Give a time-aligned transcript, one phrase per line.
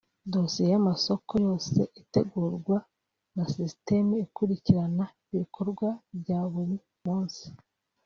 [0.33, 2.77] Dosiye y’amasoko yose itegurwa
[3.35, 5.87] na ‘system’ ikurikirana ibikorwa
[6.19, 7.43] bya buri munsi